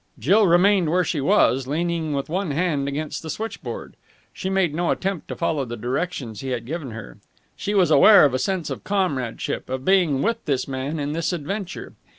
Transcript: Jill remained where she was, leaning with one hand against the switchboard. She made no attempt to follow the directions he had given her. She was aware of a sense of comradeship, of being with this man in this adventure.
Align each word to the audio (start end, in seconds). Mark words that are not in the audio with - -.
Jill 0.17 0.47
remained 0.47 0.89
where 0.89 1.03
she 1.03 1.21
was, 1.21 1.67
leaning 1.67 2.13
with 2.13 2.27
one 2.27 2.49
hand 2.49 2.87
against 2.87 3.21
the 3.21 3.29
switchboard. 3.29 3.95
She 4.33 4.49
made 4.49 4.73
no 4.73 4.89
attempt 4.89 5.27
to 5.27 5.35
follow 5.35 5.63
the 5.63 5.77
directions 5.77 6.41
he 6.41 6.47
had 6.47 6.65
given 6.65 6.89
her. 6.89 7.19
She 7.55 7.75
was 7.75 7.91
aware 7.91 8.25
of 8.25 8.33
a 8.33 8.39
sense 8.39 8.71
of 8.71 8.83
comradeship, 8.83 9.69
of 9.69 9.85
being 9.85 10.23
with 10.23 10.43
this 10.45 10.67
man 10.67 10.99
in 10.99 11.11
this 11.13 11.31
adventure. 11.31 11.93